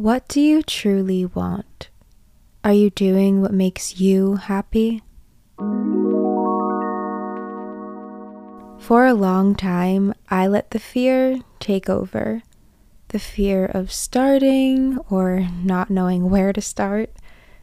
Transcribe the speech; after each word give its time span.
What 0.00 0.28
do 0.28 0.40
you 0.40 0.62
truly 0.62 1.26
want? 1.26 1.90
Are 2.64 2.72
you 2.72 2.88
doing 2.88 3.42
what 3.42 3.52
makes 3.52 4.00
you 4.00 4.36
happy? 4.36 5.02
For 8.78 9.04
a 9.04 9.12
long 9.12 9.54
time, 9.54 10.14
I 10.30 10.46
let 10.46 10.70
the 10.70 10.78
fear 10.78 11.40
take 11.58 11.90
over. 11.90 12.42
The 13.08 13.18
fear 13.18 13.66
of 13.66 13.92
starting 13.92 14.96
or 15.10 15.46
not 15.62 15.90
knowing 15.90 16.30
where 16.30 16.54
to 16.54 16.62
start, 16.62 17.10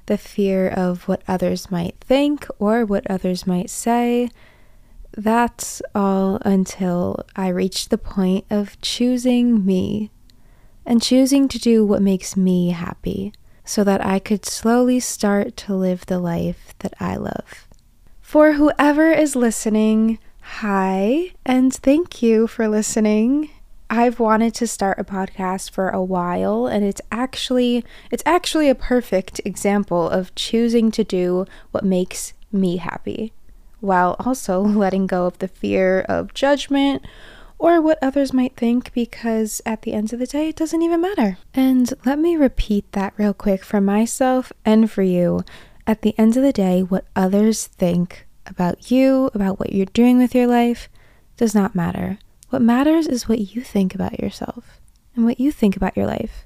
the 0.06 0.20
fear 0.20 0.68
of 0.68 1.08
what 1.08 1.24
others 1.28 1.72
might 1.72 1.96
think 2.02 2.46
or 2.60 2.86
what 2.86 3.10
others 3.10 3.48
might 3.48 3.72
say. 3.72 4.30
That's 5.12 5.82
all 5.96 6.38
until 6.46 7.26
I 7.36 7.48
reached 7.48 7.90
the 7.90 7.98
point 7.98 8.46
of 8.52 8.80
choosing 8.80 9.66
me 9.66 10.12
and 10.88 11.02
choosing 11.02 11.48
to 11.50 11.60
do 11.60 11.86
what 11.86 12.02
makes 12.02 12.36
me 12.36 12.70
happy 12.70 13.34
so 13.66 13.84
that 13.84 14.04
I 14.04 14.18
could 14.18 14.46
slowly 14.46 15.00
start 15.02 15.58
to 15.58 15.76
live 15.76 16.06
the 16.06 16.18
life 16.18 16.74
that 16.80 16.94
I 17.00 17.18
love. 17.18 17.68
For 18.22 18.54
whoever 18.54 19.12
is 19.12 19.36
listening, 19.36 20.18
hi, 20.42 21.34
and 21.46 21.74
thank 21.74 22.24
you 22.24 22.48
for 22.48 22.70
listening. 22.70 23.50
I've 23.90 24.20
wanted 24.20 24.54
to 24.56 24.68
start 24.68 25.00
a 25.00 25.04
podcast 25.04 25.72
for 25.72 25.90
a 25.90 26.04
while 26.04 26.68
and 26.68 26.84
it's 26.84 27.02
actually 27.12 27.86
it's 28.12 28.24
actually 28.26 28.70
a 28.70 28.76
perfect 28.76 29.40
example 29.46 30.10
of 30.10 30.36
choosing 30.36 30.92
to 30.92 31.04
do 31.04 31.46
what 31.72 31.86
makes 31.86 32.34
me 32.52 32.78
happy 32.78 33.34
while 33.80 34.16
also 34.20 34.60
letting 34.84 35.08
go 35.08 35.26
of 35.26 35.40
the 35.40 35.48
fear 35.48 36.02
of 36.10 36.34
judgment 36.34 37.06
or 37.60 37.82
what 37.82 37.98
others 38.02 38.34
might 38.34 38.56
think 38.56 38.94
because 38.94 39.62
at 39.66 39.82
the 39.82 39.94
end 39.94 40.14
of 40.14 40.20
the 40.20 40.28
day, 40.28 40.50
it 40.50 40.56
doesn't 40.56 40.82
even 40.82 41.02
matter. 41.02 41.38
And 41.54 41.92
let 42.06 42.20
me 42.20 42.36
repeat 42.36 42.92
that 42.92 43.14
real 43.18 43.34
quick 43.34 43.64
for 43.64 43.82
myself 43.82 44.54
and 44.64 44.90
for 44.90 45.04
you. 45.04 45.44
At 45.86 46.02
the 46.02 46.18
end 46.18 46.38
of 46.38 46.44
the 46.44 46.54
day, 46.54 46.84
what 46.84 47.06
others 47.16 47.68
think 47.68 48.28
about 48.46 48.92
you, 48.92 49.30
about 49.34 49.60
what 49.60 49.74
you're 49.74 49.86
doing 49.86 50.18
with 50.18 50.36
your 50.36 50.48
life, 50.48 50.90
does 51.38 51.56
not 51.56 51.76
matter. 51.76 52.20
What 52.50 52.62
matters 52.62 53.08
is 53.08 53.28
what 53.28 53.40
you 53.40 53.62
think 53.62 53.96
about 53.96 54.20
yourself 54.20 54.80
and 55.16 55.26
what 55.26 55.40
you 55.40 55.52
think 55.52 55.76
about 55.76 55.98
your 55.98 56.06
life. 56.08 56.46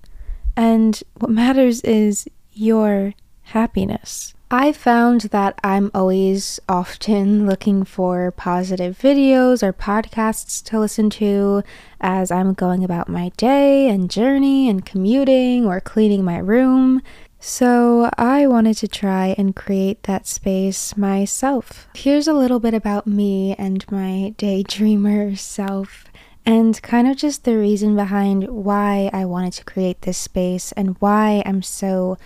And 0.56 1.02
what 1.16 1.32
matters 1.32 1.82
is 1.82 2.28
your 2.54 3.14
happiness. 3.44 4.34
I 4.54 4.74
found 4.74 5.22
that 5.32 5.58
I'm 5.64 5.92
always 5.94 6.60
often 6.68 7.48
looking 7.48 7.86
for 7.86 8.32
positive 8.32 8.98
videos 8.98 9.64
or 9.64 9.72
podcasts 9.72 10.62
to 10.66 10.78
listen 10.78 11.10
to 11.12 11.64
as 12.02 12.32
I'm 12.32 12.54
going 12.54 12.84
about 12.84 13.08
my 13.08 13.30
day 13.38 13.88
and 13.88 14.12
journey 14.12 14.68
and 14.68 14.86
commuting 14.86 15.66
or 15.66 15.80
cleaning 15.80 16.26
my 16.26 16.38
room. 16.38 17.02
So 17.40 18.10
I 18.18 18.46
wanted 18.46 18.76
to 18.80 18.90
try 18.90 19.36
and 19.38 19.56
create 19.56 20.04
that 20.04 20.28
space 20.28 20.98
myself. 20.98 21.88
Here's 21.96 22.28
a 22.28 22.34
little 22.34 22.60
bit 22.60 22.74
about 22.74 23.08
me 23.08 23.56
and 23.58 23.90
my 23.90 24.36
daydreamer 24.38 25.38
self 25.38 26.04
and 26.46 26.82
kind 26.82 27.08
of 27.08 27.16
just 27.16 27.46
the 27.46 27.58
reason 27.58 27.96
behind 27.96 28.50
why 28.50 29.10
I 29.14 29.24
wanted 29.24 29.54
to 29.54 29.64
create 29.64 30.02
this 30.02 30.18
space 30.18 30.74
and 30.74 30.98
why 31.00 31.42
I'm 31.46 31.62
so 31.62 32.18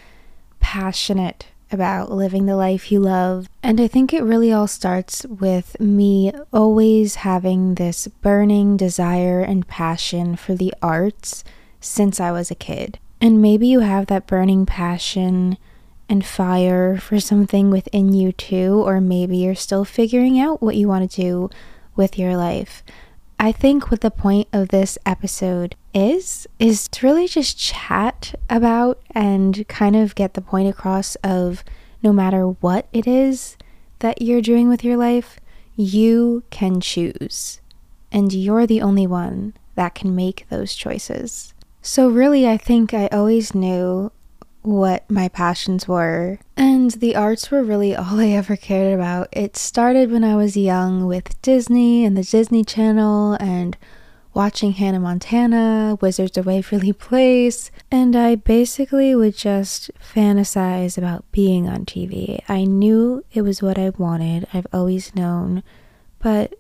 passionate 0.60 1.50
about 1.72 2.12
living 2.12 2.46
the 2.46 2.56
life 2.56 2.92
you 2.92 3.00
love. 3.00 3.50
And 3.64 3.82
I 3.82 3.88
think 3.88 4.14
it 4.14 4.24
really 4.24 4.52
all 4.52 4.68
starts 4.68 5.26
with 5.26 5.80
me 5.80 6.32
always 6.54 7.16
having 7.16 7.76
this 7.76 8.08
burning 8.08 8.78
desire 8.78 9.42
and 9.42 9.68
passion 9.68 10.36
for 10.36 10.56
the 10.56 10.74
arts 10.82 11.44
since 11.80 12.20
I 12.20 12.32
was 12.32 12.52
a 12.52 12.56
kid. 12.56 13.00
And 13.22 13.42
maybe 13.42 13.68
you 13.68 13.80
have 13.80 14.08
that 14.08 14.28
burning 14.28 14.66
passion 14.66 15.58
and 16.08 16.26
fire 16.26 16.98
for 16.98 17.20
something 17.20 17.72
within 17.72 18.14
you 18.14 18.32
too, 18.32 18.84
or 18.86 19.02
maybe 19.02 19.38
you're 19.38 19.56
still 19.56 19.86
figuring 19.86 20.40
out 20.40 20.62
what 20.62 20.76
you 20.76 20.88
want 20.88 21.10
to 21.10 21.22
do 21.22 21.50
with 21.96 22.20
your 22.20 22.38
life. 22.38 22.84
I 23.40 23.52
think 23.52 23.90
what 23.90 24.02
the 24.02 24.12
point 24.12 24.48
of 24.54 24.70
this 24.70 24.98
episode 25.06 25.76
is, 25.96 26.46
is 26.60 26.88
to 26.90 27.08
really 27.08 27.28
just 27.28 27.58
chat 27.58 28.36
about 28.50 29.02
and 29.12 29.68
kind 29.68 29.96
of 29.96 30.14
get 30.14 30.34
the 30.34 30.42
point 30.42 30.68
across 30.68 31.16
of 31.24 31.64
no 32.04 32.12
matter 32.12 32.44
what 32.46 32.88
it 32.94 33.08
is 33.08 33.58
that 34.00 34.22
you're 34.22 34.42
doing 34.42 34.68
with 34.68 34.84
your 34.84 34.98
life, 34.98 35.40
you 35.76 36.44
can 36.52 36.82
choose. 36.82 37.62
And 38.12 38.32
you're 38.34 38.68
the 38.68 38.82
only 38.82 39.08
one 39.08 39.54
that 39.76 39.96
can 39.96 40.16
make 40.16 40.46
those 40.50 40.76
choices. 40.76 41.54
So, 41.82 42.08
really, 42.08 42.48
I 42.48 42.58
think 42.58 42.94
I 42.94 43.08
always 43.08 43.54
knew 43.54 44.12
what 44.62 45.10
my 45.10 45.28
passions 45.30 45.88
were. 45.88 46.40
And 46.58 46.92
the 46.92 47.16
arts 47.16 47.52
were 47.52 47.64
really 47.64 47.96
all 47.96 48.20
I 48.20 48.30
ever 48.30 48.56
cared 48.56 48.94
about. 48.94 49.30
It 49.32 49.56
started 49.56 50.12
when 50.12 50.24
I 50.24 50.36
was 50.36 50.58
young 50.58 51.06
with 51.06 51.42
Disney 51.42 52.06
and 52.06 52.18
the 52.18 52.24
Disney 52.24 52.64
Channel 52.64 53.34
and 53.40 53.78
watching 54.36 54.74
Hannah 54.74 55.00
Montana, 55.00 55.98
Wizards 56.02 56.38
of 56.38 56.46
Waverly 56.46 56.92
Place, 56.92 57.72
and 57.90 58.18
I 58.18 58.36
basically 58.36 59.16
would 59.16 59.36
just 59.36 59.90
fantasize 59.98 60.98
about 60.98 61.24
being 61.32 61.70
on 61.70 61.86
TV. 61.86 62.44
I 62.50 62.66
knew 62.66 63.24
it 63.32 63.44
was 63.44 63.64
what 63.64 63.80
I 63.80 63.92
wanted, 63.92 64.46
I've 64.54 64.68
always 64.74 65.16
known, 65.16 65.64
but 66.20 66.54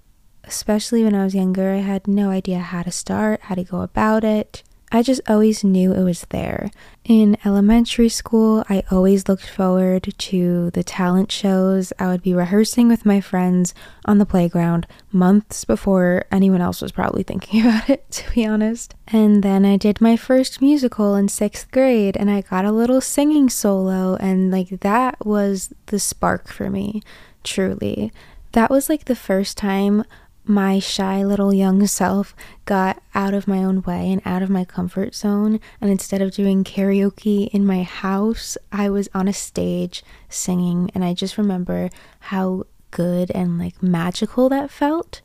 especially 0.46 1.04
when 1.04 1.14
I 1.14 1.26
was 1.26 1.36
younger, 1.36 1.74
I 1.74 1.80
had 1.80 2.08
no 2.08 2.30
idea 2.30 2.60
how 2.60 2.82
to 2.84 2.92
start, 2.92 3.42
how 3.42 3.56
to 3.56 3.64
go 3.64 3.82
about 3.82 4.24
it. 4.24 4.64
I 4.96 5.02
just 5.02 5.20
always 5.28 5.62
knew 5.62 5.92
it 5.92 6.04
was 6.04 6.22
there. 6.30 6.72
In 7.04 7.38
elementary 7.44 8.08
school, 8.08 8.64
I 8.70 8.82
always 8.90 9.28
looked 9.28 9.46
forward 9.46 10.14
to 10.18 10.72
the 10.72 10.86
talent 10.86 11.34
shows. 11.34 11.92
I 12.00 12.08
would 12.08 12.24
be 12.24 12.34
rehearsing 12.34 12.88
with 12.88 13.06
my 13.06 13.20
friends 13.20 13.74
on 14.06 14.20
the 14.20 14.26
playground 14.26 14.88
months 15.12 15.66
before 15.66 16.24
anyone 16.32 16.62
else 16.62 16.82
was 16.82 16.94
probably 16.94 17.24
thinking 17.28 17.60
about 17.60 17.90
it, 17.90 18.10
to 18.10 18.32
be 18.32 18.46
honest. 18.46 18.96
And 19.06 19.44
then 19.44 19.66
I 19.66 19.76
did 19.76 20.00
my 20.00 20.16
first 20.16 20.62
musical 20.62 21.16
in 21.16 21.28
sixth 21.28 21.70
grade 21.72 22.16
and 22.16 22.32
I 22.32 22.40
got 22.40 22.64
a 22.64 22.72
little 22.72 23.02
singing 23.02 23.50
solo, 23.50 24.16
and 24.22 24.50
like 24.50 24.80
that 24.80 25.26
was 25.26 25.74
the 25.88 26.00
spark 26.00 26.48
for 26.48 26.70
me, 26.70 27.04
truly. 27.44 28.14
That 28.54 28.72
was 28.72 28.88
like 28.88 29.04
the 29.04 29.16
first 29.18 29.58
time 29.58 30.06
my 30.48 30.80
shy 30.80 31.24
little 31.24 31.54
young 31.54 31.86
self 31.88 32.36
got 32.66 33.02
out 33.14 33.34
of 33.34 33.48
my 33.48 33.60
own 33.60 33.82
way 33.82 34.12
and 34.12 34.22
out 34.26 34.42
of 34.42 34.50
my 34.50 34.66
comfort 34.66 35.16
zone. 35.16 35.60
And 35.82 35.90
instead 35.90 36.22
of 36.22 36.32
doing 36.32 36.64
karaoke 36.64 37.50
in 37.50 37.66
my 37.66 37.84
house, 37.84 38.58
I 38.72 38.90
was 38.90 39.10
on 39.14 39.28
a 39.28 39.34
stage 39.34 40.04
singing. 40.30 40.92
And 40.94 41.04
I 41.04 41.14
just 41.14 41.38
remember 41.38 41.90
how 42.20 42.66
good 42.92 43.32
and 43.32 43.60
like 43.60 43.82
magical 43.84 44.50
that 44.50 44.72
felt 44.72 45.22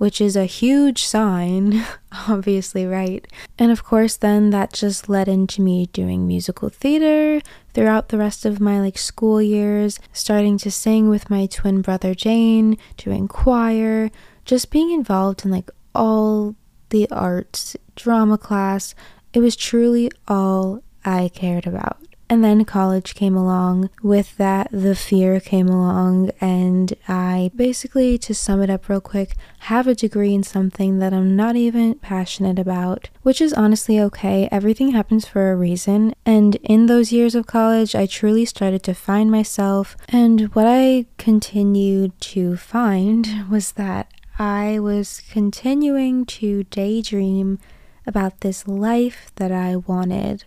which 0.00 0.18
is 0.18 0.34
a 0.34 0.46
huge 0.46 1.04
sign, 1.04 1.84
obviously, 2.26 2.86
right? 2.86 3.26
And 3.58 3.70
of 3.70 3.84
course, 3.84 4.16
then 4.16 4.48
that 4.48 4.72
just 4.72 5.10
led 5.10 5.28
into 5.28 5.60
me 5.60 5.90
doing 5.92 6.26
musical 6.26 6.70
theater 6.70 7.42
throughout 7.74 8.08
the 8.08 8.16
rest 8.16 8.46
of 8.46 8.60
my 8.60 8.80
like 8.80 8.96
school 8.96 9.42
years, 9.42 10.00
starting 10.10 10.56
to 10.56 10.70
sing 10.70 11.10
with 11.10 11.28
my 11.28 11.44
twin 11.44 11.82
brother 11.82 12.14
Jane, 12.14 12.78
doing 12.96 13.28
choir, 13.28 14.10
just 14.44 14.70
being 14.70 14.90
involved 14.90 15.44
in 15.44 15.50
like 15.50 15.70
all 15.94 16.54
the 16.90 17.08
arts, 17.10 17.76
drama 17.96 18.38
class, 18.38 18.94
it 19.32 19.40
was 19.40 19.56
truly 19.56 20.10
all 20.28 20.82
I 21.04 21.30
cared 21.32 21.66
about. 21.66 21.98
And 22.30 22.44
then 22.44 22.64
college 22.64 23.16
came 23.16 23.34
along. 23.34 23.90
With 24.04 24.36
that, 24.36 24.68
the 24.70 24.94
fear 24.94 25.40
came 25.40 25.66
along, 25.66 26.30
and 26.40 26.94
I 27.08 27.50
basically, 27.56 28.18
to 28.18 28.32
sum 28.36 28.62
it 28.62 28.70
up 28.70 28.88
real 28.88 29.00
quick, 29.00 29.34
have 29.60 29.88
a 29.88 29.96
degree 29.96 30.32
in 30.32 30.44
something 30.44 31.00
that 31.00 31.12
I'm 31.12 31.34
not 31.34 31.56
even 31.56 31.96
passionate 31.96 32.60
about, 32.60 33.10
which 33.22 33.40
is 33.40 33.52
honestly 33.52 33.98
okay. 33.98 34.48
Everything 34.52 34.92
happens 34.92 35.26
for 35.26 35.50
a 35.50 35.56
reason. 35.56 36.14
And 36.24 36.54
in 36.62 36.86
those 36.86 37.10
years 37.10 37.34
of 37.34 37.48
college, 37.48 37.96
I 37.96 38.06
truly 38.06 38.44
started 38.44 38.84
to 38.84 38.94
find 38.94 39.28
myself. 39.28 39.96
And 40.08 40.54
what 40.54 40.68
I 40.68 41.06
continued 41.18 42.12
to 42.20 42.56
find 42.56 43.50
was 43.50 43.72
that 43.72 44.08
I 44.40 44.78
was 44.78 45.20
continuing 45.30 46.24
to 46.40 46.64
daydream 46.64 47.58
about 48.06 48.40
this 48.40 48.66
life 48.66 49.30
that 49.34 49.52
I 49.52 49.76
wanted, 49.76 50.44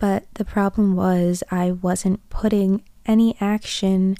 but 0.00 0.24
the 0.34 0.44
problem 0.44 0.96
was 0.96 1.44
I 1.48 1.70
wasn't 1.70 2.28
putting 2.28 2.82
any 3.06 3.36
action 3.40 4.16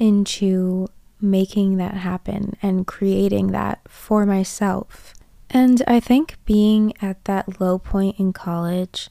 into 0.00 0.88
making 1.20 1.76
that 1.76 1.94
happen 1.94 2.56
and 2.60 2.88
creating 2.88 3.52
that 3.52 3.82
for 3.86 4.26
myself. 4.26 5.14
And 5.48 5.80
I 5.86 6.00
think 6.00 6.36
being 6.44 6.92
at 7.00 7.24
that 7.26 7.60
low 7.60 7.78
point 7.78 8.18
in 8.18 8.32
college 8.32 9.10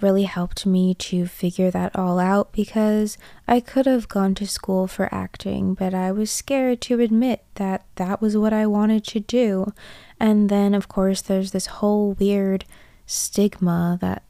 really 0.00 0.24
helped 0.24 0.66
me 0.66 0.94
to 0.94 1.26
figure 1.26 1.70
that 1.70 1.94
all 1.96 2.18
out 2.18 2.52
because 2.52 3.16
I 3.46 3.60
could 3.60 3.86
have 3.86 4.08
gone 4.08 4.34
to 4.36 4.46
school 4.46 4.86
for 4.86 5.12
acting, 5.14 5.74
but 5.74 5.94
I 5.94 6.12
was 6.12 6.30
scared 6.30 6.80
to 6.82 7.00
admit 7.00 7.44
that 7.54 7.84
that 7.96 8.20
was 8.20 8.36
what 8.36 8.52
I 8.52 8.66
wanted 8.66 9.04
to 9.04 9.20
do. 9.20 9.72
And 10.18 10.48
then, 10.48 10.74
of 10.74 10.88
course, 10.88 11.22
there's 11.22 11.52
this 11.52 11.66
whole 11.66 12.12
weird 12.14 12.64
stigma 13.06 13.98
that 14.00 14.22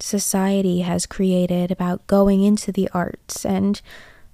society 0.00 0.80
has 0.80 1.06
created 1.06 1.70
about 1.70 2.06
going 2.06 2.42
into 2.42 2.72
the 2.72 2.88
arts 2.92 3.46
and 3.46 3.80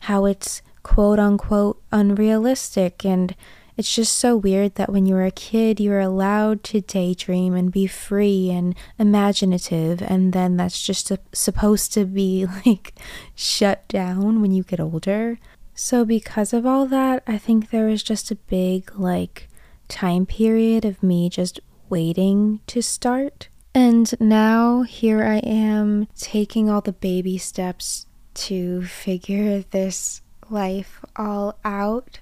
how 0.01 0.25
it's 0.25 0.63
quote 0.83 1.19
unquote 1.19 1.81
unrealistic. 1.93 3.05
And 3.05 3.37
it's 3.79 3.95
just 3.95 4.19
so 4.19 4.37
weird 4.37 4.75
that 4.75 4.91
when 4.91 5.07
you're 5.07 5.25
a 5.25 5.31
kid, 5.31 5.79
you're 5.79 6.01
allowed 6.01 6.65
to 6.65 6.81
daydream 6.81 7.55
and 7.55 7.71
be 7.71 7.87
free 7.87 8.51
and 8.51 8.75
imaginative, 8.99 10.03
and 10.03 10.33
then 10.33 10.57
that's 10.57 10.83
just 10.83 11.13
a, 11.13 11.21
supposed 11.33 11.93
to 11.93 12.05
be 12.05 12.45
like 12.67 12.93
shut 13.37 13.87
down 13.87 14.43
when 14.43 14.51
you 14.51 14.65
get 14.65 14.81
older. 14.81 15.39
So, 15.75 16.05
because 16.05 16.53
of 16.53 16.67
all 16.67 16.87
that, 16.87 17.23
I 17.29 17.39
think 17.39 17.71
there 17.71 17.87
was 17.87 18.03
just 18.03 18.33
a 18.33 18.35
big 18.35 18.91
like 18.99 19.49
time 19.87 20.27
period 20.27 20.85
of 20.85 21.01
me 21.01 21.31
just 21.31 21.61
waiting 21.89 22.59
to 22.67 22.83
start. 22.83 23.49
And 23.75 24.13
now 24.21 24.83
here 24.83 25.23
I 25.23 25.37
am 25.39 26.09
taking 26.19 26.69
all 26.69 26.81
the 26.81 26.93
baby 26.93 27.39
steps 27.39 28.07
to 28.35 28.83
figure 28.83 29.61
this 29.71 30.21
life 30.51 31.05
all 31.15 31.59
out, 31.65 32.19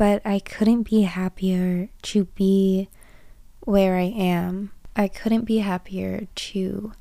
but 0.00 0.22
I 0.24 0.38
couldn't 0.38 0.84
be 0.84 1.02
happier 1.02 1.90
to 2.04 2.24
be 2.24 2.88
where 3.60 3.96
I 3.96 4.04
am. 4.04 4.70
I 4.96 5.08
couldn't 5.08 5.44
be 5.44 5.58
happier 5.58 6.26
to 6.34 6.92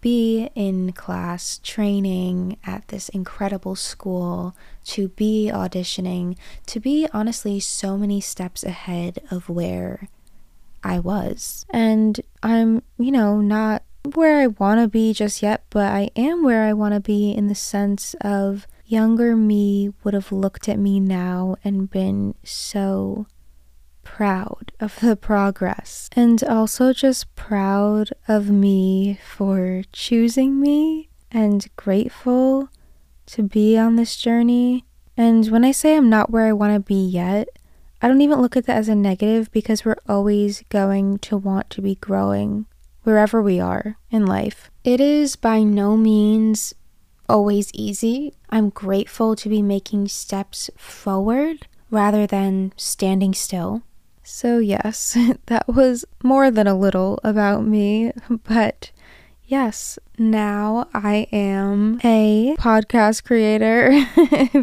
be 0.00 0.50
in 0.56 0.90
class 0.90 1.60
training 1.62 2.56
at 2.66 2.88
this 2.88 3.08
incredible 3.10 3.76
school, 3.76 4.56
to 4.86 5.10
be 5.10 5.48
auditioning, 5.54 6.36
to 6.66 6.80
be 6.80 7.06
honestly 7.12 7.60
so 7.60 7.96
many 7.96 8.20
steps 8.20 8.64
ahead 8.64 9.20
of 9.30 9.48
where 9.48 10.08
I 10.82 10.98
was. 10.98 11.64
And 11.70 12.20
I'm, 12.42 12.82
you 12.98 13.12
know, 13.12 13.40
not 13.40 13.84
where 14.14 14.40
I 14.40 14.48
want 14.48 14.80
to 14.80 14.88
be 14.88 15.12
just 15.12 15.40
yet, 15.40 15.62
but 15.70 15.92
I 15.92 16.10
am 16.16 16.42
where 16.42 16.64
I 16.64 16.72
want 16.72 16.94
to 16.94 17.00
be 17.00 17.30
in 17.30 17.46
the 17.46 17.54
sense 17.54 18.16
of 18.22 18.66
younger 18.90 19.36
me 19.36 19.90
would 20.02 20.14
have 20.14 20.32
looked 20.32 20.68
at 20.68 20.78
me 20.78 20.98
now 20.98 21.56
and 21.62 21.90
been 21.90 22.34
so 22.42 23.26
proud 24.02 24.72
of 24.80 24.98
the 25.00 25.14
progress 25.14 26.08
and 26.16 26.42
also 26.42 26.92
just 26.92 27.34
proud 27.36 28.10
of 28.26 28.50
me 28.50 29.18
for 29.24 29.82
choosing 29.92 30.60
me 30.60 31.08
and 31.30 31.68
grateful 31.76 32.68
to 33.26 33.42
be 33.42 33.78
on 33.78 33.94
this 33.96 34.16
journey. 34.16 34.84
And 35.16 35.46
when 35.50 35.64
I 35.64 35.70
say 35.70 35.96
I'm 35.96 36.10
not 36.10 36.30
where 36.30 36.46
I 36.46 36.52
want 36.52 36.74
to 36.74 36.80
be 36.80 37.06
yet, 37.06 37.48
I 38.02 38.08
don't 38.08 38.22
even 38.22 38.40
look 38.40 38.56
at 38.56 38.66
that 38.66 38.78
as 38.78 38.88
a 38.88 38.94
negative 38.94 39.52
because 39.52 39.84
we're 39.84 39.96
always 40.08 40.64
going 40.70 41.18
to 41.18 41.36
want 41.36 41.70
to 41.70 41.82
be 41.82 41.94
growing 41.96 42.66
wherever 43.02 43.40
we 43.40 43.60
are 43.60 43.96
in 44.10 44.26
life. 44.26 44.70
It 44.82 45.00
is 45.00 45.36
by 45.36 45.62
no 45.62 45.96
means 45.96 46.74
always 47.30 47.70
easy. 47.72 48.34
I'm 48.50 48.70
grateful 48.70 49.36
to 49.36 49.48
be 49.48 49.62
making 49.62 50.08
steps 50.08 50.68
forward 50.76 51.66
rather 51.90 52.26
than 52.26 52.72
standing 52.76 53.34
still. 53.34 53.82
So, 54.22 54.58
yes, 54.58 55.16
that 55.46 55.66
was 55.68 56.04
more 56.22 56.50
than 56.50 56.66
a 56.66 56.78
little 56.78 57.18
about 57.24 57.64
me, 57.64 58.12
but 58.44 58.90
Yes, 59.50 59.98
now 60.16 60.86
I 60.94 61.26
am 61.32 62.00
a 62.04 62.54
podcast 62.56 63.24
creator. 63.24 64.06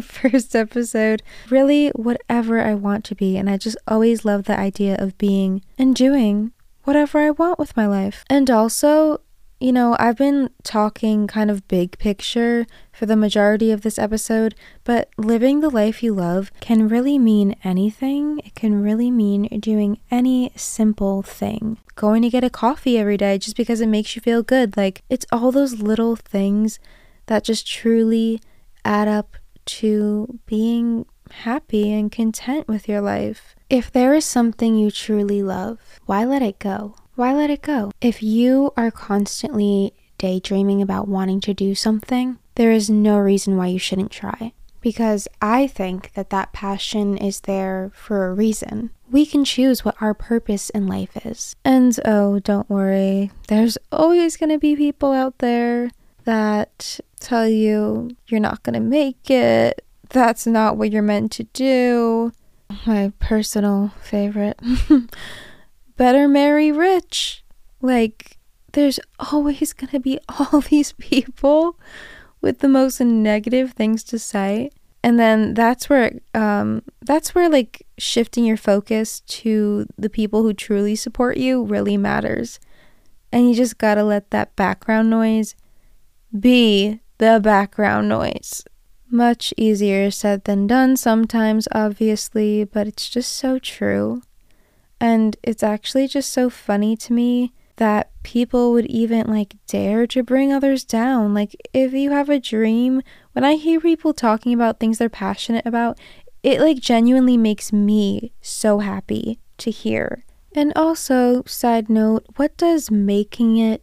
First 0.00 0.56
episode, 0.56 1.22
really 1.50 1.90
whatever 1.90 2.62
I 2.62 2.72
want 2.72 3.04
to 3.04 3.14
be. 3.14 3.36
And 3.36 3.50
I 3.50 3.58
just 3.58 3.76
always 3.86 4.24
love 4.24 4.44
the 4.44 4.58
idea 4.58 4.96
of 4.98 5.18
being 5.18 5.60
and 5.76 5.94
doing 5.94 6.52
whatever 6.84 7.18
I 7.18 7.32
want 7.32 7.58
with 7.58 7.76
my 7.76 7.86
life. 7.86 8.24
And 8.30 8.50
also, 8.50 9.20
you 9.60 9.72
know, 9.72 9.96
I've 9.98 10.16
been 10.16 10.50
talking 10.62 11.26
kind 11.26 11.50
of 11.50 11.66
big 11.66 11.98
picture 11.98 12.66
for 12.92 13.06
the 13.06 13.16
majority 13.16 13.72
of 13.72 13.80
this 13.80 13.98
episode, 13.98 14.54
but 14.84 15.08
living 15.16 15.60
the 15.60 15.70
life 15.70 16.02
you 16.02 16.14
love 16.14 16.52
can 16.60 16.88
really 16.88 17.18
mean 17.18 17.56
anything. 17.64 18.40
It 18.44 18.54
can 18.54 18.82
really 18.82 19.10
mean 19.10 19.48
doing 19.60 19.98
any 20.10 20.52
simple 20.54 21.22
thing. 21.22 21.78
Going 21.96 22.22
to 22.22 22.30
get 22.30 22.44
a 22.44 22.50
coffee 22.50 22.98
every 22.98 23.16
day 23.16 23.38
just 23.38 23.56
because 23.56 23.80
it 23.80 23.88
makes 23.88 24.14
you 24.14 24.22
feel 24.22 24.42
good. 24.42 24.76
Like, 24.76 25.02
it's 25.10 25.26
all 25.32 25.50
those 25.50 25.80
little 25.80 26.14
things 26.14 26.78
that 27.26 27.42
just 27.42 27.66
truly 27.66 28.40
add 28.84 29.08
up 29.08 29.36
to 29.66 30.38
being 30.46 31.04
happy 31.30 31.92
and 31.92 32.10
content 32.12 32.68
with 32.68 32.88
your 32.88 33.00
life. 33.00 33.56
If 33.68 33.90
there 33.90 34.14
is 34.14 34.24
something 34.24 34.76
you 34.76 34.90
truly 34.90 35.42
love, 35.42 36.00
why 36.06 36.24
let 36.24 36.42
it 36.42 36.58
go? 36.58 36.94
Why 37.18 37.34
let 37.34 37.50
it 37.50 37.62
go? 37.62 37.90
If 38.00 38.22
you 38.22 38.72
are 38.76 38.92
constantly 38.92 39.92
daydreaming 40.18 40.80
about 40.80 41.08
wanting 41.08 41.40
to 41.40 41.52
do 41.52 41.74
something, 41.74 42.38
there 42.54 42.70
is 42.70 42.88
no 42.88 43.18
reason 43.18 43.56
why 43.56 43.66
you 43.66 43.78
shouldn't 43.80 44.12
try. 44.12 44.52
Because 44.80 45.26
I 45.42 45.66
think 45.66 46.12
that 46.12 46.30
that 46.30 46.52
passion 46.52 47.18
is 47.18 47.40
there 47.40 47.90
for 47.92 48.26
a 48.26 48.32
reason. 48.32 48.90
We 49.10 49.26
can 49.26 49.44
choose 49.44 49.84
what 49.84 50.00
our 50.00 50.14
purpose 50.14 50.70
in 50.70 50.86
life 50.86 51.26
is. 51.26 51.56
And 51.64 51.98
oh, 52.04 52.38
don't 52.38 52.70
worry, 52.70 53.32
there's 53.48 53.76
always 53.90 54.36
to 54.50 54.58
be 54.58 54.76
people 54.76 55.10
out 55.10 55.38
there 55.38 55.90
that 56.22 57.00
tell 57.18 57.48
you 57.48 58.10
you're 58.28 58.38
not 58.38 58.62
to 58.74 58.80
make 58.80 59.28
it, 59.28 59.84
that's 60.10 60.46
not 60.46 60.76
what 60.76 60.92
you're 60.92 61.02
meant 61.02 61.32
to 61.32 61.44
do. 61.44 62.32
My 62.86 63.12
personal 63.18 63.92
favorite. 64.02 64.60
better 65.98 66.26
marry 66.26 66.72
rich. 66.72 67.44
Like, 67.82 68.38
there's 68.72 68.98
always 69.32 69.74
going 69.74 69.90
to 69.90 70.00
be 70.00 70.18
all 70.28 70.62
these 70.62 70.92
people 70.92 71.78
with 72.40 72.60
the 72.60 72.68
most 72.68 73.00
negative 73.00 73.72
things 73.72 74.02
to 74.04 74.18
say. 74.18 74.70
And 75.02 75.18
then 75.18 75.54
that's 75.54 75.88
where, 75.88 76.12
um, 76.34 76.82
that's 77.00 77.34
where 77.34 77.48
like 77.48 77.86
shifting 77.98 78.44
your 78.44 78.56
focus 78.56 79.20
to 79.20 79.86
the 79.96 80.10
people 80.10 80.42
who 80.42 80.52
truly 80.52 80.96
support 80.96 81.36
you 81.36 81.62
really 81.62 81.96
matters. 81.96 82.58
And 83.30 83.48
you 83.48 83.54
just 83.54 83.78
gotta 83.78 84.02
let 84.02 84.30
that 84.30 84.56
background 84.56 85.10
noise 85.10 85.54
be 86.38 87.00
the 87.18 87.40
background 87.42 88.08
noise. 88.08 88.64
Much 89.10 89.54
easier 89.56 90.10
said 90.10 90.44
than 90.44 90.66
done 90.66 90.96
sometimes, 90.96 91.68
obviously, 91.72 92.64
but 92.64 92.86
it's 92.86 93.08
just 93.08 93.32
so 93.32 93.58
true. 93.58 94.22
And 95.00 95.36
it's 95.42 95.62
actually 95.62 96.08
just 96.08 96.32
so 96.32 96.50
funny 96.50 96.96
to 96.96 97.12
me 97.12 97.52
that 97.76 98.10
people 98.24 98.72
would 98.72 98.86
even 98.86 99.26
like 99.28 99.54
dare 99.66 100.06
to 100.08 100.22
bring 100.22 100.52
others 100.52 100.84
down. 100.84 101.32
Like, 101.32 101.54
if 101.72 101.92
you 101.92 102.10
have 102.10 102.28
a 102.28 102.40
dream, 102.40 103.02
when 103.32 103.44
I 103.44 103.54
hear 103.54 103.80
people 103.80 104.12
talking 104.12 104.52
about 104.52 104.80
things 104.80 104.98
they're 104.98 105.08
passionate 105.08 105.64
about, 105.64 105.98
it 106.42 106.60
like 106.60 106.78
genuinely 106.78 107.36
makes 107.36 107.72
me 107.72 108.32
so 108.40 108.80
happy 108.80 109.38
to 109.58 109.70
hear. 109.70 110.24
And 110.54 110.72
also, 110.74 111.44
side 111.46 111.88
note, 111.88 112.26
what 112.36 112.56
does 112.56 112.90
making 112.90 113.58
it 113.58 113.82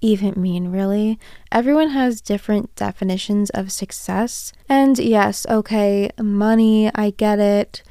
even 0.00 0.40
mean, 0.40 0.68
really? 0.68 1.18
Everyone 1.52 1.90
has 1.90 2.20
different 2.20 2.74
definitions 2.76 3.50
of 3.50 3.72
success. 3.72 4.52
And 4.68 4.98
yes, 4.98 5.46
okay, 5.48 6.10
money, 6.20 6.90
I 6.94 7.10
get 7.10 7.38
it. 7.38 7.82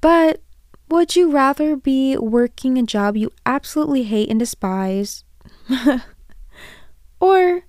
But 0.00 0.40
would 0.88 1.16
you 1.16 1.30
rather 1.30 1.76
be 1.76 2.16
working 2.16 2.78
a 2.78 2.82
job 2.82 3.16
you 3.16 3.32
absolutely 3.44 4.04
hate 4.04 4.30
and 4.30 4.38
despise? 4.38 5.24
or 7.20 7.62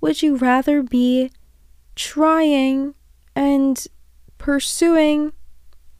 would 0.00 0.22
you 0.22 0.36
rather 0.36 0.82
be 0.82 1.30
trying 1.94 2.94
and 3.34 3.86
pursuing 4.38 5.32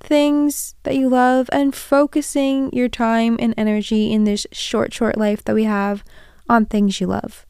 things 0.00 0.74
that 0.82 0.96
you 0.96 1.08
love 1.08 1.48
and 1.52 1.74
focusing 1.74 2.72
your 2.72 2.88
time 2.88 3.36
and 3.38 3.54
energy 3.56 4.12
in 4.12 4.24
this 4.24 4.46
short, 4.52 4.92
short 4.92 5.16
life 5.16 5.44
that 5.44 5.54
we 5.54 5.64
have 5.64 6.02
on 6.48 6.66
things 6.66 7.00
you 7.00 7.06
love? 7.06 7.46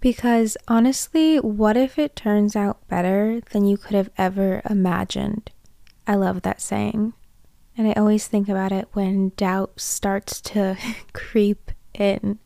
Because 0.00 0.56
honestly, 0.68 1.38
what 1.38 1.78
if 1.78 1.98
it 1.98 2.14
turns 2.14 2.54
out 2.54 2.86
better 2.88 3.40
than 3.52 3.64
you 3.64 3.78
could 3.78 3.96
have 3.96 4.10
ever 4.18 4.60
imagined? 4.68 5.50
I 6.06 6.16
love 6.16 6.42
that 6.42 6.60
saying. 6.60 7.14
And 7.76 7.88
I 7.88 7.92
always 7.94 8.26
think 8.26 8.48
about 8.48 8.72
it 8.72 8.88
when 8.92 9.30
doubt 9.36 9.80
starts 9.80 10.40
to 10.42 10.76
creep 11.12 11.70
in. 11.92 12.38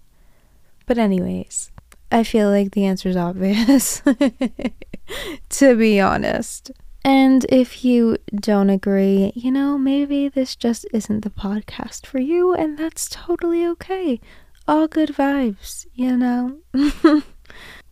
But, 0.86 0.98
anyways, 0.98 1.70
I 2.10 2.24
feel 2.24 2.48
like 2.48 2.72
the 2.72 2.86
answer 2.86 3.10
is 3.10 3.16
obvious, 3.16 4.00
to 5.50 5.76
be 5.76 6.00
honest. 6.00 6.70
And 7.04 7.46
if 7.48 7.84
you 7.84 8.16
don't 8.34 8.70
agree, 8.70 9.32
you 9.34 9.50
know, 9.50 9.78
maybe 9.78 10.28
this 10.28 10.56
just 10.56 10.86
isn't 10.92 11.20
the 11.20 11.30
podcast 11.30 12.06
for 12.06 12.18
you, 12.18 12.54
and 12.54 12.78
that's 12.78 13.08
totally 13.08 13.66
okay. 13.66 14.20
All 14.66 14.88
good 14.88 15.10
vibes, 15.10 15.86
you 15.94 16.16
know? 16.16 16.58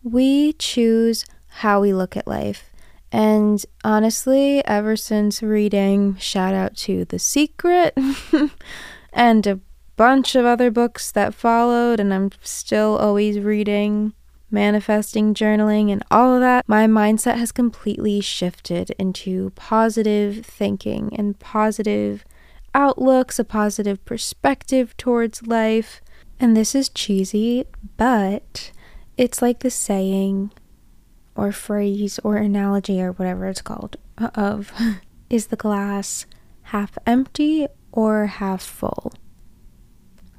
we 0.03 0.53
choose 0.53 1.25
how 1.47 1.81
we 1.81 1.93
look 1.93 2.17
at 2.17 2.27
life. 2.27 2.69
And 3.11 3.65
honestly, 3.83 4.63
ever 4.65 4.95
since 4.95 5.41
reading, 5.41 6.17
shout 6.17 6.53
out 6.53 6.75
to 6.77 7.05
The 7.05 7.19
Secret 7.19 7.97
and 9.13 9.47
a 9.47 9.59
bunch 9.95 10.35
of 10.35 10.45
other 10.45 10.69
books 10.69 11.11
that 11.11 11.33
followed, 11.33 11.99
and 11.99 12.13
I'm 12.13 12.31
still 12.41 12.97
always 12.97 13.39
reading, 13.39 14.13
manifesting, 14.51 15.33
journaling, 15.33 15.91
and 15.91 16.03
all 16.11 16.35
of 16.35 16.41
that, 16.41 16.67
my 16.67 16.85
mindset 16.85 17.37
has 17.37 17.51
completely 17.51 18.21
shifted 18.21 18.91
into 18.99 19.51
positive 19.55 20.45
thinking 20.45 21.13
and 21.17 21.39
positive 21.39 22.25
outlooks, 22.73 23.39
a 23.39 23.43
positive 23.43 24.03
perspective 24.05 24.95
towards 24.97 25.47
life. 25.47 26.01
And 26.39 26.55
this 26.55 26.75
is 26.75 26.89
cheesy, 26.89 27.65
but 27.97 28.71
it's 29.17 29.41
like 29.41 29.59
the 29.59 29.71
saying 29.71 30.51
or 31.37 31.51
phrase 31.51 32.19
or 32.23 32.35
analogy 32.35 33.01
or 33.01 33.11
whatever 33.13 33.47
it's 33.47 33.61
called 33.61 33.95
uh, 34.17 34.29
of 34.35 34.73
is 35.29 35.47
the 35.47 35.55
glass 35.55 36.25
half 36.63 36.97
empty 37.05 37.67
or 37.91 38.25
half 38.25 38.61
full? 38.61 39.13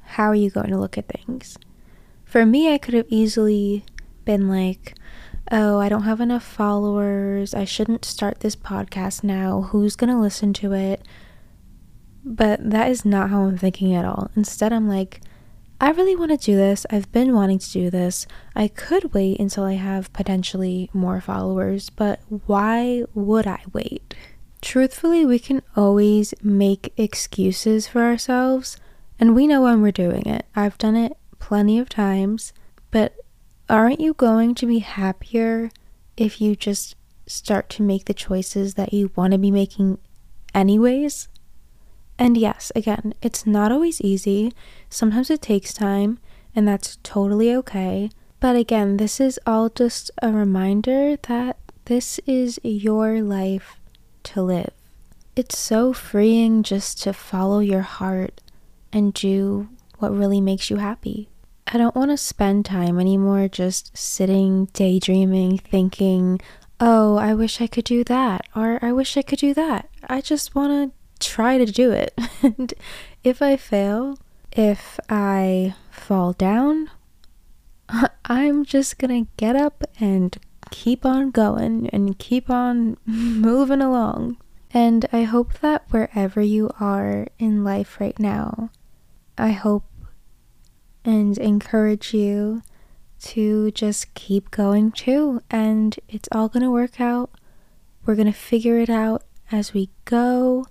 How 0.01 0.25
are 0.25 0.35
you 0.35 0.49
going 0.49 0.69
to 0.69 0.77
look 0.77 0.97
at 0.97 1.07
things? 1.07 1.57
For 2.25 2.45
me, 2.45 2.73
I 2.73 2.77
could 2.77 2.93
have 2.93 3.07
easily 3.09 3.85
been 4.25 4.47
like, 4.47 4.95
oh, 5.51 5.79
I 5.79 5.89
don't 5.89 6.03
have 6.03 6.21
enough 6.21 6.43
followers. 6.43 7.53
I 7.53 7.65
shouldn't 7.65 8.05
start 8.05 8.41
this 8.41 8.55
podcast 8.55 9.23
now. 9.23 9.69
Who's 9.71 9.95
going 9.95 10.11
to 10.11 10.19
listen 10.19 10.53
to 10.53 10.73
it? 10.73 11.01
But 12.23 12.69
that 12.69 12.91
is 12.91 13.05
not 13.05 13.29
how 13.29 13.43
I'm 13.43 13.57
thinking 13.57 13.95
at 13.95 14.05
all. 14.05 14.29
Instead, 14.35 14.73
I'm 14.73 14.87
like, 14.87 15.21
I 15.81 15.91
really 15.91 16.15
want 16.15 16.31
to 16.31 16.37
do 16.37 16.57
this. 16.57 16.85
I've 16.89 17.09
been 17.13 17.33
wanting 17.33 17.59
to 17.59 17.71
do 17.71 17.89
this. 17.89 18.27
I 18.53 18.67
could 18.67 19.13
wait 19.13 19.39
until 19.39 19.63
I 19.63 19.73
have 19.73 20.11
potentially 20.11 20.89
more 20.93 21.21
followers, 21.21 21.89
but 21.89 22.19
why 22.27 23.05
would 23.13 23.47
I 23.47 23.63
wait? 23.71 24.13
Truthfully, 24.61 25.25
we 25.25 25.39
can 25.39 25.61
always 25.77 26.33
make 26.43 26.93
excuses 26.97 27.87
for 27.87 28.01
ourselves, 28.01 28.75
and 29.17 29.33
we 29.33 29.47
know 29.47 29.61
when 29.61 29.81
we're 29.81 29.93
doing 29.93 30.25
it. 30.25 30.45
I've 30.53 30.77
done 30.77 30.97
it 30.97 31.15
plenty 31.39 31.79
of 31.79 31.87
times, 31.87 32.51
but 32.91 33.15
aren't 33.69 34.01
you 34.01 34.13
going 34.13 34.55
to 34.55 34.65
be 34.65 34.79
happier 34.79 35.71
if 36.17 36.41
you 36.41 36.57
just 36.57 36.95
start 37.25 37.69
to 37.69 37.83
make 37.83 38.03
the 38.03 38.13
choices 38.13 38.73
that 38.73 38.91
you 38.91 39.11
want 39.15 39.31
to 39.31 39.37
be 39.37 39.51
making 39.51 39.97
anyways? 40.53 41.29
And 42.19 42.37
yes, 42.37 42.69
again, 42.75 43.13
it's 43.21 43.47
not 43.47 43.71
always 43.71 44.01
easy. 44.01 44.53
Sometimes 44.89 45.29
it 45.29 45.41
takes 45.41 45.73
time, 45.73 46.19
and 46.53 46.67
that's 46.67 46.97
totally 47.01 47.55
okay. 47.55 48.09
But 48.41 48.57
again, 48.57 48.97
this 48.97 49.21
is 49.21 49.39
all 49.47 49.69
just 49.69 50.11
a 50.21 50.29
reminder 50.31 51.15
that 51.15 51.57
this 51.85 52.19
is 52.27 52.59
your 52.61 53.21
life 53.21 53.77
to 54.23 54.43
live. 54.43 54.71
It's 55.37 55.57
so 55.57 55.93
freeing 55.93 56.61
just 56.61 57.01
to 57.03 57.13
follow 57.13 57.59
your 57.59 57.81
heart 57.81 58.41
and 58.91 59.13
do 59.13 59.69
what 59.99 60.15
really 60.15 60.41
makes 60.41 60.69
you 60.69 60.75
happy. 60.75 61.29
I 61.67 61.77
don't 61.77 61.95
want 61.95 62.11
to 62.11 62.17
spend 62.17 62.65
time 62.65 62.99
anymore 62.99 63.47
just 63.47 63.95
sitting, 63.97 64.65
daydreaming, 64.73 65.59
thinking, 65.59 66.41
oh, 66.81 67.15
I 67.15 67.33
wish 67.33 67.61
I 67.61 67.67
could 67.67 67.85
do 67.85 68.03
that, 68.05 68.45
or 68.55 68.79
I 68.81 68.91
wish 68.91 69.15
I 69.15 69.21
could 69.21 69.39
do 69.39 69.53
that. 69.53 69.89
I 70.09 70.19
just 70.19 70.55
want 70.55 70.91
to 70.91 70.98
try 71.19 71.57
to 71.57 71.65
do 71.65 71.91
it. 71.91 72.13
and 72.43 72.73
if 73.23 73.41
I 73.41 73.57
fail, 73.57 74.17
if 74.51 74.99
I 75.09 75.75
fall 75.91 76.33
down, 76.33 76.89
I'm 78.25 78.65
just 78.65 78.97
gonna 78.97 79.27
get 79.37 79.55
up 79.55 79.83
and 79.99 80.37
keep 80.71 81.05
on 81.05 81.31
going 81.31 81.89
and 81.89 82.17
keep 82.17 82.49
on 82.49 82.97
moving 83.05 83.81
along. 83.81 84.37
And 84.71 85.07
I 85.11 85.23
hope 85.23 85.59
that 85.59 85.85
wherever 85.89 86.41
you 86.41 86.69
are 86.79 87.27
in 87.39 87.63
life 87.63 87.99
right 87.99 88.17
now, 88.19 88.69
I 89.37 89.49
hope 89.49 89.83
and 91.03 91.37
encourage 91.37 92.13
you 92.13 92.61
to 93.21 93.71
just 93.71 94.13
keep 94.13 94.51
going 94.51 94.91
too. 94.91 95.41
And 95.49 95.99
it's 96.07 96.29
all 96.31 96.49
to 96.63 96.71
work 96.71 97.01
out. 97.01 97.31
We're 98.05 98.15
to 98.27 98.33
figure 98.33 98.77
it 98.77 98.89
out 98.89 99.23
as 99.51 99.73
we 99.73 99.89
go. 100.05 100.67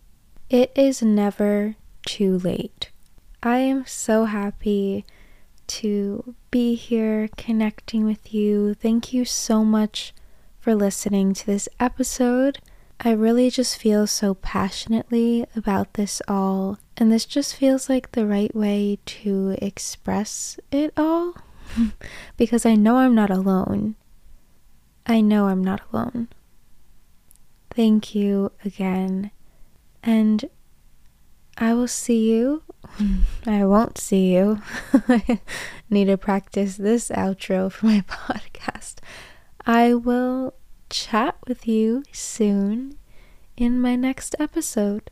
It 0.50 0.72
is 0.74 1.02
never 1.02 1.76
too 2.06 2.38
late. 2.38 2.90
I 3.42 3.58
am 3.58 3.84
so 3.84 4.24
happy 4.24 5.04
to 5.66 6.34
be 6.50 6.74
here 6.74 7.28
connecting 7.36 8.04
with 8.04 8.32
you. 8.32 8.72
Thank 8.72 9.12
you 9.12 9.26
so 9.26 9.62
much 9.62 10.14
for 10.58 10.74
listening 10.74 11.34
to 11.34 11.46
this 11.46 11.68
episode. 11.78 12.60
I 12.98 13.10
really 13.10 13.50
just 13.50 13.76
feel 13.76 14.06
so 14.06 14.32
passionately 14.34 15.44
about 15.54 15.94
this 15.94 16.22
all, 16.26 16.78
and 16.96 17.12
this 17.12 17.26
just 17.26 17.54
feels 17.54 17.90
like 17.90 18.12
the 18.12 18.26
right 18.26 18.54
way 18.54 18.98
to 19.04 19.54
express 19.60 20.58
it 20.72 20.94
all 20.96 21.34
because 22.38 22.64
I 22.64 22.74
know 22.74 22.96
I'm 22.96 23.14
not 23.14 23.30
alone. 23.30 23.96
I 25.06 25.20
know 25.20 25.48
I'm 25.48 25.62
not 25.62 25.82
alone. 25.92 26.28
Thank 27.70 28.14
you 28.14 28.50
again, 28.64 29.30
and 30.02 30.48
I 31.56 31.74
will 31.74 31.88
see 31.88 32.30
you. 32.30 32.62
I 33.46 33.64
won't 33.64 33.98
see 33.98 34.34
you. 34.34 34.62
I 35.08 35.40
need 35.90 36.06
to 36.06 36.16
practice 36.16 36.76
this 36.76 37.10
outro 37.10 37.70
for 37.70 37.86
my 37.86 38.00
podcast. 38.08 38.96
I 39.66 39.94
will 39.94 40.54
chat 40.88 41.36
with 41.46 41.66
you 41.66 42.04
soon 42.12 42.98
in 43.56 43.80
my 43.80 43.96
next 43.96 44.36
episode. 44.38 45.10